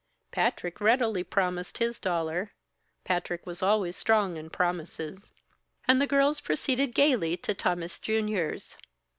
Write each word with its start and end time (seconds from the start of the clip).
Patrick 0.31 0.81
readily 0.81 1.23
promised 1.23 1.77
his 1.77 1.99
dollar 1.99 2.53
Patrick 3.03 3.45
was 3.45 3.61
always 3.61 3.95
strong 3.95 4.35
in 4.35 4.49
promises 4.49 5.29
and 5.87 6.01
the 6.01 6.07
girls 6.07 6.41
proceeded 6.41 6.95
gaily 6.95 7.37
to 7.37 7.53
Tammas 7.53 7.99
Junior's. 7.99 8.77